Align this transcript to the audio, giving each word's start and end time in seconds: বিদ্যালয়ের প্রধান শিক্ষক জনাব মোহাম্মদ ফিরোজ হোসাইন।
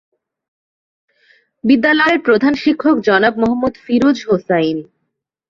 বিদ্যালয়ের 1.63 2.19
প্রধান 2.19 2.53
শিক্ষক 2.63 2.95
জনাব 3.07 3.33
মোহাম্মদ 3.41 3.73
ফিরোজ 3.85 4.17
হোসাইন। 4.27 4.77